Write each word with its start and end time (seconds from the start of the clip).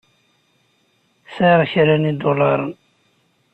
Sɛiɣ 1.35 1.61
kra 1.71 1.95
n 1.97 2.07
yidulaṛen. 2.09 2.73